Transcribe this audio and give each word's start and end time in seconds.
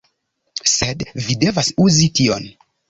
Sed 0.71 1.05
vi 1.27 1.39
devas 1.45 1.71
uzi 1.87 2.13
tion 2.21 2.55